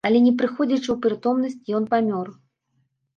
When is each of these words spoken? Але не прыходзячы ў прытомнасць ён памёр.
Але 0.07 0.19
не 0.27 0.29
прыходзячы 0.39 0.85
ў 0.85 0.95
прытомнасць 1.03 1.69
ён 1.81 1.85
памёр. 1.91 2.33